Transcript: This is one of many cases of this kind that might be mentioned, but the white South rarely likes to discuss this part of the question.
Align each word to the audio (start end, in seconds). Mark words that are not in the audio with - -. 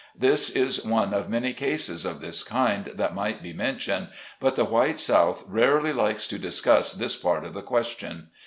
This 0.17 0.49
is 0.49 0.83
one 0.83 1.13
of 1.13 1.29
many 1.29 1.53
cases 1.53 2.05
of 2.05 2.21
this 2.21 2.41
kind 2.41 2.85
that 2.95 3.13
might 3.13 3.43
be 3.43 3.53
mentioned, 3.53 4.07
but 4.39 4.55
the 4.55 4.65
white 4.65 4.99
South 4.99 5.43
rarely 5.47 5.93
likes 5.93 6.25
to 6.29 6.39
discuss 6.39 6.91
this 6.93 7.15
part 7.15 7.45
of 7.45 7.53
the 7.53 7.61
question. 7.61 8.29